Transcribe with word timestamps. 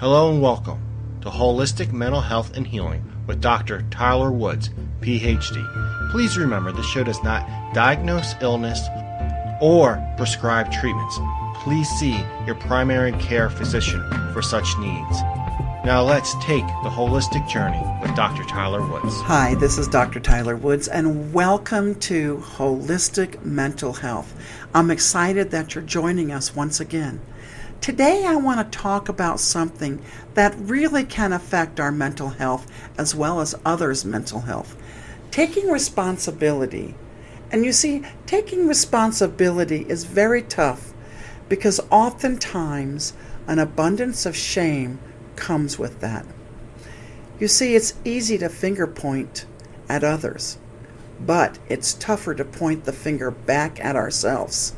Hello 0.00 0.30
and 0.30 0.40
welcome 0.40 0.80
to 1.22 1.28
Holistic 1.28 1.90
Mental 1.90 2.20
Health 2.20 2.56
and 2.56 2.64
Healing 2.64 3.02
with 3.26 3.40
Dr. 3.40 3.84
Tyler 3.90 4.30
Woods, 4.30 4.70
PhD. 5.00 6.12
Please 6.12 6.38
remember 6.38 6.70
this 6.70 6.86
show 6.86 7.02
does 7.02 7.20
not 7.24 7.74
diagnose 7.74 8.36
illness 8.40 8.80
or 9.60 10.00
prescribe 10.16 10.70
treatments. 10.70 11.18
Please 11.56 11.88
see 11.98 12.24
your 12.46 12.54
primary 12.54 13.10
care 13.14 13.50
physician 13.50 14.08
for 14.32 14.40
such 14.40 14.78
needs. 14.78 15.20
Now 15.84 16.04
let's 16.04 16.32
take 16.44 16.66
the 16.84 16.90
holistic 16.90 17.48
journey 17.48 17.82
with 18.00 18.14
Dr. 18.14 18.44
Tyler 18.44 18.86
Woods. 18.86 19.20
Hi, 19.22 19.56
this 19.56 19.78
is 19.78 19.88
Dr. 19.88 20.20
Tyler 20.20 20.54
Woods, 20.54 20.86
and 20.86 21.34
welcome 21.34 21.96
to 22.02 22.36
Holistic 22.36 23.44
Mental 23.44 23.94
Health. 23.94 24.32
I'm 24.72 24.92
excited 24.92 25.50
that 25.50 25.74
you're 25.74 25.82
joining 25.82 26.30
us 26.30 26.54
once 26.54 26.78
again. 26.78 27.20
Today, 27.80 28.24
I 28.26 28.36
want 28.36 28.72
to 28.72 28.78
talk 28.78 29.08
about 29.08 29.40
something 29.40 30.02
that 30.34 30.54
really 30.58 31.04
can 31.04 31.32
affect 31.32 31.80
our 31.80 31.92
mental 31.92 32.30
health 32.30 32.66
as 32.98 33.14
well 33.14 33.40
as 33.40 33.54
others' 33.64 34.04
mental 34.04 34.40
health 34.40 34.76
taking 35.30 35.70
responsibility. 35.70 36.94
And 37.50 37.64
you 37.64 37.72
see, 37.72 38.02
taking 38.26 38.66
responsibility 38.66 39.86
is 39.88 40.04
very 40.04 40.42
tough 40.42 40.92
because 41.48 41.80
oftentimes 41.90 43.14
an 43.46 43.58
abundance 43.58 44.26
of 44.26 44.36
shame 44.36 44.98
comes 45.36 45.78
with 45.78 46.00
that. 46.00 46.26
You 47.38 47.48
see, 47.48 47.74
it's 47.74 47.94
easy 48.04 48.36
to 48.38 48.48
finger 48.48 48.86
point 48.86 49.46
at 49.88 50.04
others, 50.04 50.58
but 51.20 51.58
it's 51.68 51.94
tougher 51.94 52.34
to 52.34 52.44
point 52.44 52.84
the 52.84 52.92
finger 52.92 53.30
back 53.30 53.82
at 53.82 53.96
ourselves. 53.96 54.74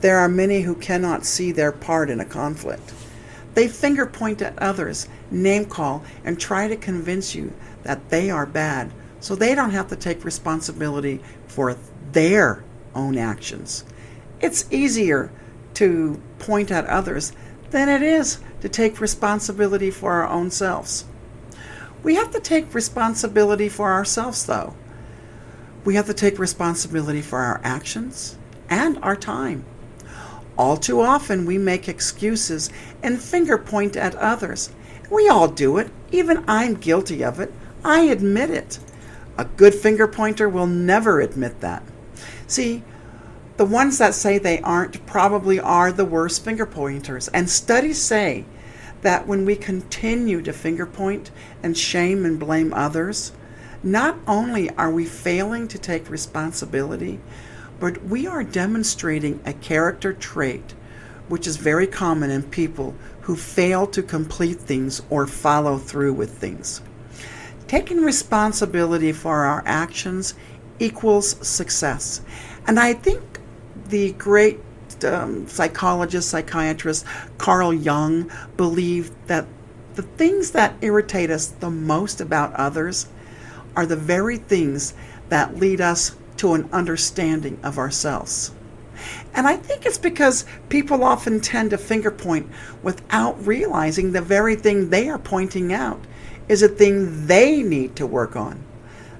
There 0.00 0.18
are 0.18 0.28
many 0.28 0.60
who 0.60 0.74
cannot 0.76 1.24
see 1.24 1.50
their 1.50 1.72
part 1.72 2.08
in 2.08 2.20
a 2.20 2.24
conflict. 2.24 2.94
They 3.54 3.66
finger 3.66 4.06
point 4.06 4.40
at 4.40 4.58
others, 4.58 5.08
name 5.30 5.64
call, 5.64 6.04
and 6.24 6.38
try 6.38 6.68
to 6.68 6.76
convince 6.76 7.34
you 7.34 7.52
that 7.82 8.08
they 8.10 8.30
are 8.30 8.46
bad 8.46 8.92
so 9.20 9.34
they 9.34 9.54
don't 9.54 9.70
have 9.70 9.88
to 9.88 9.96
take 9.96 10.24
responsibility 10.24 11.20
for 11.48 11.76
their 12.12 12.62
own 12.94 13.18
actions. 13.18 13.84
It's 14.40 14.70
easier 14.70 15.32
to 15.74 16.20
point 16.38 16.70
at 16.70 16.86
others 16.86 17.32
than 17.70 17.88
it 17.88 18.02
is 18.02 18.38
to 18.60 18.68
take 18.68 19.00
responsibility 19.00 19.90
for 19.90 20.12
our 20.12 20.28
own 20.28 20.50
selves. 20.50 21.04
We 22.02 22.14
have 22.14 22.30
to 22.30 22.40
take 22.40 22.72
responsibility 22.72 23.68
for 23.68 23.90
ourselves, 23.92 24.46
though. 24.46 24.74
We 25.84 25.96
have 25.96 26.06
to 26.06 26.14
take 26.14 26.38
responsibility 26.38 27.22
for 27.22 27.40
our 27.40 27.60
actions 27.64 28.36
and 28.70 28.98
our 29.02 29.16
time. 29.16 29.64
All 30.58 30.76
too 30.76 31.00
often, 31.00 31.46
we 31.46 31.56
make 31.56 31.88
excuses 31.88 32.68
and 33.00 33.22
finger 33.22 33.56
point 33.56 33.96
at 33.96 34.16
others. 34.16 34.70
We 35.08 35.28
all 35.28 35.46
do 35.46 35.78
it. 35.78 35.88
Even 36.10 36.44
I'm 36.48 36.74
guilty 36.74 37.24
of 37.24 37.38
it. 37.38 37.54
I 37.84 38.00
admit 38.00 38.50
it. 38.50 38.80
A 39.38 39.44
good 39.44 39.72
finger 39.72 40.08
pointer 40.08 40.48
will 40.48 40.66
never 40.66 41.20
admit 41.20 41.60
that. 41.60 41.84
See, 42.48 42.82
the 43.56 43.64
ones 43.64 43.98
that 43.98 44.14
say 44.14 44.38
they 44.38 44.60
aren't 44.60 45.06
probably 45.06 45.60
are 45.60 45.92
the 45.92 46.04
worst 46.04 46.44
finger 46.44 46.66
pointers. 46.66 47.28
And 47.28 47.48
studies 47.48 48.02
say 48.02 48.44
that 49.02 49.28
when 49.28 49.44
we 49.44 49.54
continue 49.54 50.42
to 50.42 50.52
finger 50.52 50.86
point 50.86 51.30
and 51.62 51.78
shame 51.78 52.24
and 52.24 52.38
blame 52.38 52.74
others, 52.74 53.30
not 53.82 54.16
only 54.26 54.70
are 54.70 54.90
we 54.90 55.04
failing 55.04 55.68
to 55.68 55.78
take 55.78 56.10
responsibility, 56.10 57.20
but 57.80 58.02
we 58.04 58.26
are 58.26 58.44
demonstrating 58.44 59.40
a 59.44 59.52
character 59.52 60.12
trait 60.12 60.74
which 61.28 61.46
is 61.46 61.56
very 61.56 61.86
common 61.86 62.30
in 62.30 62.42
people 62.42 62.94
who 63.22 63.36
fail 63.36 63.86
to 63.86 64.02
complete 64.02 64.58
things 64.58 65.02
or 65.10 65.26
follow 65.26 65.76
through 65.78 66.14
with 66.14 66.38
things. 66.38 66.80
Taking 67.66 68.00
responsibility 68.02 69.12
for 69.12 69.44
our 69.44 69.62
actions 69.66 70.34
equals 70.78 71.36
success. 71.46 72.22
And 72.66 72.80
I 72.80 72.94
think 72.94 73.22
the 73.88 74.12
great 74.12 74.60
um, 75.04 75.46
psychologist, 75.46 76.30
psychiatrist 76.30 77.04
Carl 77.36 77.74
Jung 77.74 78.30
believed 78.56 79.12
that 79.26 79.46
the 79.94 80.02
things 80.02 80.52
that 80.52 80.74
irritate 80.80 81.30
us 81.30 81.46
the 81.46 81.70
most 81.70 82.20
about 82.20 82.54
others 82.54 83.06
are 83.76 83.84
the 83.84 83.96
very 83.96 84.38
things 84.38 84.94
that 85.28 85.56
lead 85.56 85.80
us 85.80 86.16
to 86.38 86.54
an 86.54 86.68
understanding 86.72 87.58
of 87.62 87.78
ourselves. 87.78 88.52
And 89.34 89.46
I 89.46 89.56
think 89.56 89.86
it's 89.86 89.98
because 89.98 90.44
people 90.68 91.04
often 91.04 91.40
tend 91.40 91.70
to 91.70 91.78
finger 91.78 92.10
point 92.10 92.50
without 92.82 93.46
realizing 93.46 94.12
the 94.12 94.20
very 94.20 94.56
thing 94.56 94.90
they 94.90 95.08
are 95.08 95.18
pointing 95.18 95.72
out 95.72 96.00
is 96.48 96.62
a 96.62 96.68
thing 96.68 97.26
they 97.26 97.62
need 97.62 97.94
to 97.96 98.06
work 98.06 98.34
on. 98.34 98.62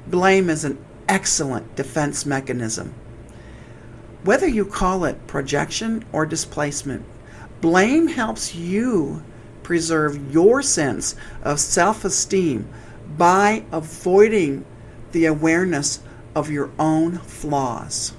Blame 0.06 0.50
is 0.50 0.64
an 0.64 0.78
excellent 1.08 1.76
defense 1.76 2.26
mechanism. 2.26 2.94
Whether 4.24 4.48
you 4.48 4.64
call 4.64 5.04
it 5.04 5.26
projection 5.26 6.04
or 6.12 6.26
displacement, 6.26 7.04
blame 7.60 8.08
helps 8.08 8.54
you 8.54 9.22
preserve 9.62 10.32
your 10.32 10.62
sense 10.62 11.14
of 11.42 11.60
self 11.60 12.04
esteem 12.04 12.68
by 13.16 13.64
avoiding 13.70 14.64
the 15.12 15.26
awareness 15.26 16.00
of 16.34 16.50
your 16.50 16.70
own 16.78 17.18
flaws. 17.18 18.14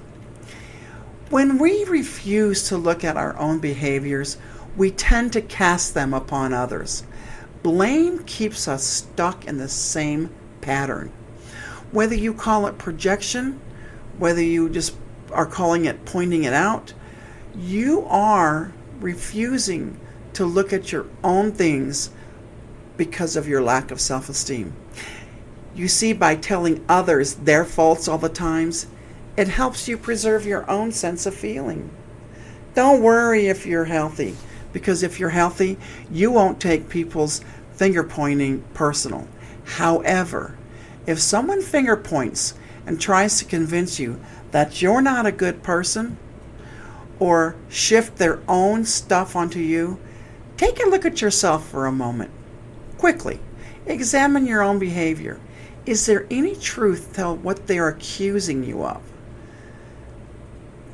When 1.30 1.58
we 1.58 1.84
refuse 1.84 2.68
to 2.68 2.76
look 2.76 3.04
at 3.04 3.16
our 3.16 3.36
own 3.38 3.60
behaviors, 3.60 4.36
we 4.76 4.90
tend 4.90 5.32
to 5.32 5.40
cast 5.40 5.94
them 5.94 6.12
upon 6.12 6.52
others. 6.52 7.04
Blame 7.62 8.24
keeps 8.24 8.66
us 8.66 8.84
stuck 8.84 9.46
in 9.46 9.58
the 9.58 9.68
same 9.68 10.30
pattern. 10.60 11.12
Whether 11.92 12.14
you 12.14 12.34
call 12.34 12.66
it 12.66 12.78
projection, 12.78 13.60
whether 14.18 14.42
you 14.42 14.68
just 14.68 14.94
are 15.32 15.46
calling 15.46 15.84
it 15.84 16.04
pointing 16.04 16.44
it 16.44 16.52
out, 16.52 16.92
you 17.56 18.04
are 18.06 18.72
refusing 19.00 19.98
to 20.34 20.44
look 20.44 20.72
at 20.72 20.92
your 20.92 21.06
own 21.22 21.52
things 21.52 22.10
because 22.96 23.36
of 23.36 23.48
your 23.48 23.62
lack 23.62 23.90
of 23.90 24.00
self 24.00 24.28
esteem. 24.28 24.74
You 25.74 25.88
see, 25.88 26.12
by 26.12 26.36
telling 26.36 26.84
others 26.88 27.34
their 27.34 27.64
faults 27.64 28.08
all 28.08 28.18
the 28.18 28.28
times, 28.28 28.86
it 29.36 29.48
helps 29.48 29.88
you 29.88 29.96
preserve 29.96 30.44
your 30.44 30.68
own 30.68 30.92
sense 30.92 31.26
of 31.26 31.34
feeling. 31.34 31.90
Don't 32.74 33.02
worry 33.02 33.46
if 33.46 33.66
you're 33.66 33.86
healthy, 33.86 34.36
because 34.72 35.02
if 35.02 35.18
you're 35.18 35.30
healthy, 35.30 35.78
you 36.10 36.30
won't 36.30 36.60
take 36.60 36.88
people's 36.88 37.40
finger 37.72 38.02
pointing 38.02 38.62
personal. 38.74 39.26
However, 39.64 40.56
if 41.06 41.20
someone 41.20 41.62
finger 41.62 41.96
points 41.96 42.54
and 42.86 43.00
tries 43.00 43.38
to 43.38 43.44
convince 43.44 43.98
you 43.98 44.20
that 44.50 44.82
you're 44.82 45.00
not 45.00 45.26
a 45.26 45.32
good 45.32 45.62
person 45.62 46.18
or 47.18 47.54
shift 47.68 48.16
their 48.16 48.40
own 48.48 48.84
stuff 48.84 49.36
onto 49.36 49.60
you, 49.60 49.98
take 50.56 50.82
a 50.82 50.88
look 50.88 51.04
at 51.04 51.22
yourself 51.22 51.68
for 51.68 51.86
a 51.86 51.92
moment. 51.92 52.30
Quickly, 52.98 53.40
examine 53.86 54.46
your 54.46 54.62
own 54.62 54.78
behavior. 54.78 55.40
Is 55.86 56.06
there 56.06 56.26
any 56.30 56.54
truth 56.54 57.14
to 57.14 57.32
what 57.32 57.66
they're 57.66 57.88
accusing 57.88 58.64
you 58.64 58.84
of? 58.84 59.02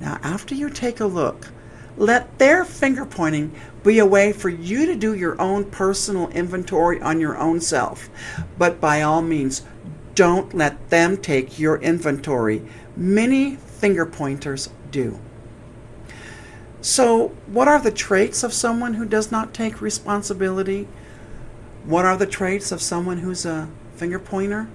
Now, 0.00 0.18
after 0.22 0.54
you 0.54 0.70
take 0.70 1.00
a 1.00 1.06
look, 1.06 1.48
let 1.96 2.38
their 2.38 2.64
finger 2.64 3.06
pointing 3.06 3.54
be 3.82 3.98
a 3.98 4.06
way 4.06 4.32
for 4.32 4.48
you 4.48 4.86
to 4.86 4.94
do 4.94 5.14
your 5.14 5.40
own 5.40 5.64
personal 5.64 6.28
inventory 6.28 7.00
on 7.00 7.20
your 7.20 7.38
own 7.38 7.60
self. 7.60 8.08
But 8.58 8.80
by 8.80 9.02
all 9.02 9.22
means, 9.22 9.62
don't 10.14 10.54
let 10.54 10.90
them 10.90 11.16
take 11.16 11.58
your 11.58 11.78
inventory. 11.78 12.62
Many 12.96 13.56
finger 13.56 14.06
pointers 14.06 14.68
do. 14.90 15.18
So, 16.80 17.28
what 17.46 17.66
are 17.66 17.80
the 17.80 17.90
traits 17.90 18.42
of 18.42 18.52
someone 18.52 18.94
who 18.94 19.06
does 19.06 19.32
not 19.32 19.52
take 19.52 19.80
responsibility? 19.80 20.86
What 21.84 22.04
are 22.04 22.16
the 22.16 22.26
traits 22.26 22.70
of 22.70 22.80
someone 22.80 23.18
who's 23.18 23.44
a 23.44 23.68
finger 23.96 24.18
pointer? 24.18 24.68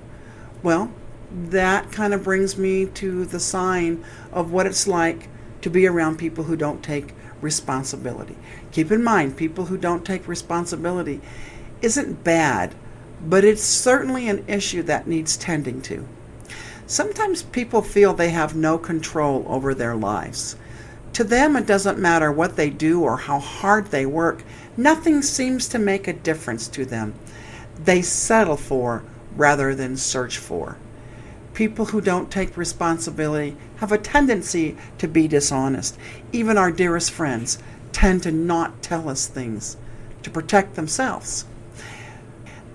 Well, 0.64 0.92
that 1.32 1.92
kind 1.92 2.14
of 2.14 2.24
brings 2.24 2.58
me 2.58 2.86
to 2.86 3.26
the 3.26 3.40
sign 3.40 4.04
of 4.32 4.52
what 4.52 4.66
it's 4.66 4.88
like 4.88 5.30
to 5.62 5.70
be 5.70 5.88
around 5.88 6.18
people 6.18 6.46
who 6.46 6.56
don't 6.56 6.84
take 6.84 7.14
responsibility. 7.42 8.36
Keep 8.72 8.92
in 8.92 9.04
mind, 9.04 9.38
people 9.38 9.66
who 9.66 9.78
don't 9.78 10.06
take 10.06 10.28
responsibility 10.28 11.22
isn't 11.82 12.24
bad, 12.24 12.76
but 13.26 13.44
it's 13.44 13.64
certainly 13.64 14.28
an 14.28 14.44
issue 14.48 14.84
that 14.84 15.08
needs 15.08 15.38
tending 15.38 15.82
to. 15.84 16.08
Sometimes 16.86 17.44
people 17.44 17.82
feel 17.82 18.14
they 18.14 18.32
have 18.32 18.56
no 18.56 18.78
control 18.78 19.46
over 19.48 19.74
their 19.74 19.96
lives. 19.96 20.56
To 21.14 21.24
them, 21.24 21.56
it 21.56 21.66
doesn't 21.66 22.00
matter 22.00 22.32
what 22.32 22.56
they 22.56 22.70
do 22.70 23.02
or 23.02 23.18
how 23.18 23.40
hard 23.40 23.88
they 23.88 24.06
work, 24.06 24.44
nothing 24.78 25.22
seems 25.22 25.68
to 25.70 25.80
make 25.80 26.08
a 26.08 26.14
difference 26.14 26.68
to 26.70 26.86
them. 26.86 27.14
They 27.84 28.02
settle 28.02 28.58
for 28.58 29.04
rather 29.36 29.74
than 29.76 29.98
search 29.98 30.38
for. 30.38 30.78
People 31.54 31.86
who 31.86 32.02
don't 32.02 32.32
take 32.32 32.56
responsibility 32.56 33.58
have 33.78 33.92
a 33.92 33.98
tendency 33.98 34.78
to 34.98 35.08
be 35.08 35.28
dishonest. 35.28 35.98
Even 36.32 36.58
our 36.58 36.72
dearest 36.72 37.12
friends 37.12 37.60
tend 37.92 38.24
to 38.24 38.32
not 38.32 38.82
tell 38.82 39.10
us 39.10 39.28
things 39.28 39.78
to 40.24 40.30
protect 40.30 40.76
themselves. 40.76 41.46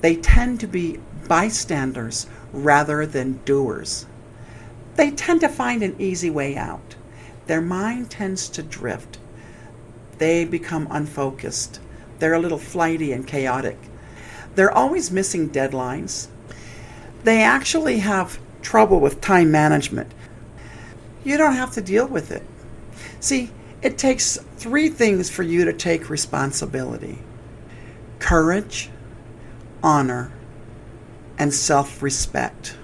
They 0.01 0.17
tend 0.17 0.61
to 0.61 0.67
be 0.67 1.01
bystanders 1.27 2.27
rather 2.53 3.07
than 3.07 3.41
doers. 3.45 4.07
They 4.97 5.11
tend 5.11 5.41
to 5.41 5.49
find 5.49 5.83
an 5.83 5.97
easy 5.99 6.31
way 6.31 6.57
out. 6.57 6.97
Their 7.47 7.61
mind 7.61 8.11
tends 8.11 8.49
to 8.51 8.63
drift. 8.63 9.19
They 10.19 10.45
become 10.45 10.89
unfocused. 10.91 11.81
They're 12.19 12.35
a 12.35 12.39
little 12.39 12.59
flighty 12.59 13.13
and 13.13 13.27
chaotic. 13.27 13.79
They're 14.55 14.73
always 14.73 15.11
missing 15.11 15.51
deadlines. 15.51 16.29
They 17.27 17.43
actually 17.43 17.99
have 17.99 18.39
trouble 18.63 19.01
with 19.01 19.21
time 19.21 19.51
management. 19.51 20.13
You 21.25 21.37
don't 21.37 21.57
have 21.57 21.73
to 21.73 21.81
deal 21.81 22.07
with 22.07 22.31
it. 22.31 22.45
See, 23.19 23.51
it 23.83 23.99
takes 23.99 24.39
three 24.59 24.89
things 24.89 25.29
for 25.29 25.43
you 25.43 25.65
to 25.65 25.73
take 25.73 26.09
responsibility 26.09 27.19
courage, 28.21 28.91
honor, 29.83 30.31
and 31.37 31.53
self 31.53 32.01
respect. 32.01 32.77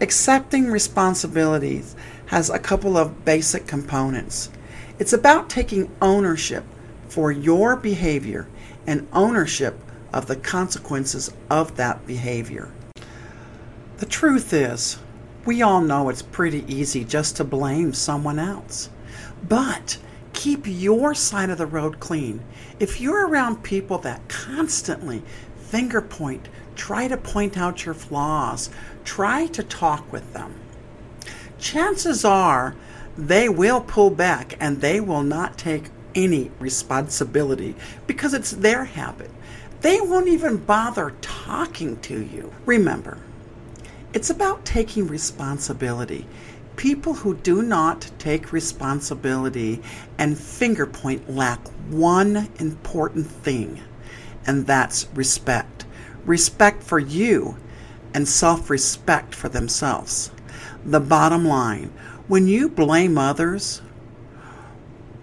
Accepting 0.00 0.70
responsibilities 0.70 1.96
has 2.26 2.50
a 2.50 2.60
couple 2.60 2.96
of 2.96 3.24
basic 3.24 3.66
components. 3.66 4.48
It's 5.00 5.12
about 5.12 5.50
taking 5.50 5.90
ownership 6.00 6.62
for 7.08 7.32
your 7.32 7.74
behavior 7.74 8.46
and 8.86 9.08
ownership 9.12 9.76
of 10.12 10.28
the 10.28 10.36
consequences 10.36 11.32
of 11.50 11.74
that 11.74 12.06
behavior. 12.06 12.70
The 14.04 14.10
truth 14.10 14.52
is, 14.52 14.98
we 15.46 15.62
all 15.62 15.80
know 15.80 16.10
it's 16.10 16.20
pretty 16.20 16.62
easy 16.68 17.04
just 17.06 17.36
to 17.36 17.42
blame 17.42 17.94
someone 17.94 18.38
else. 18.38 18.90
But 19.48 19.96
keep 20.34 20.66
your 20.66 21.14
side 21.14 21.48
of 21.48 21.56
the 21.56 21.64
road 21.64 22.00
clean. 22.00 22.44
If 22.78 23.00
you're 23.00 23.26
around 23.26 23.62
people 23.62 23.96
that 24.00 24.28
constantly 24.28 25.22
finger 25.56 26.02
point, 26.02 26.50
try 26.76 27.08
to 27.08 27.16
point 27.16 27.56
out 27.56 27.86
your 27.86 27.94
flaws, 27.94 28.68
try 29.06 29.46
to 29.46 29.62
talk 29.62 30.12
with 30.12 30.34
them, 30.34 30.52
chances 31.58 32.26
are 32.26 32.76
they 33.16 33.48
will 33.48 33.80
pull 33.80 34.10
back 34.10 34.54
and 34.60 34.82
they 34.82 35.00
will 35.00 35.22
not 35.22 35.56
take 35.56 35.88
any 36.14 36.50
responsibility 36.58 37.74
because 38.06 38.34
it's 38.34 38.50
their 38.50 38.84
habit. 38.84 39.30
They 39.80 39.98
won't 40.02 40.28
even 40.28 40.58
bother 40.58 41.14
talking 41.22 41.98
to 42.00 42.22
you. 42.22 42.52
Remember, 42.66 43.16
it's 44.14 44.30
about 44.30 44.64
taking 44.64 45.08
responsibility. 45.08 46.24
People 46.76 47.14
who 47.14 47.34
do 47.34 47.62
not 47.62 48.08
take 48.18 48.52
responsibility 48.52 49.82
and 50.18 50.38
finger 50.38 50.86
point 50.86 51.28
lack 51.28 51.58
one 51.90 52.48
important 52.60 53.26
thing, 53.26 53.82
and 54.46 54.66
that's 54.68 55.08
respect. 55.14 55.84
Respect 56.24 56.84
for 56.84 57.00
you 57.00 57.56
and 58.14 58.28
self 58.28 58.70
respect 58.70 59.34
for 59.34 59.48
themselves. 59.48 60.30
The 60.84 61.00
bottom 61.00 61.44
line 61.44 61.92
when 62.28 62.46
you 62.46 62.68
blame 62.68 63.18
others, 63.18 63.82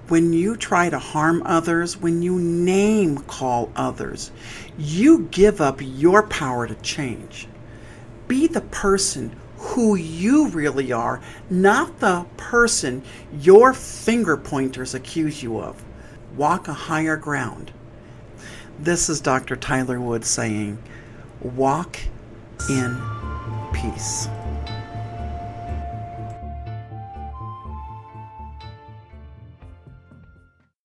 when 0.09 0.33
you 0.33 0.57
try 0.57 0.89
to 0.89 0.99
harm 0.99 1.41
others, 1.45 1.95
when 1.95 2.21
you 2.21 2.37
name 2.37 3.19
call 3.19 3.71
others, 3.73 4.31
you 4.77 5.29
give 5.31 5.61
up 5.61 5.79
your 5.81 6.23
power 6.23 6.67
to 6.67 6.75
change. 6.75 7.47
Be 8.31 8.47
the 8.47 8.61
person 8.61 9.35
who 9.57 9.95
you 9.95 10.47
really 10.47 10.93
are, 10.93 11.19
not 11.49 11.99
the 11.99 12.25
person 12.37 13.03
your 13.33 13.73
finger 13.73 14.37
pointers 14.37 14.93
accuse 14.93 15.43
you 15.43 15.59
of. 15.59 15.83
Walk 16.37 16.69
a 16.69 16.73
higher 16.73 17.17
ground. 17.17 17.73
This 18.79 19.09
is 19.09 19.19
Dr. 19.19 19.57
Tyler 19.57 19.99
Wood 19.99 20.23
saying, 20.23 20.81
walk 21.41 21.99
in 22.69 23.01
peace. 23.73 24.29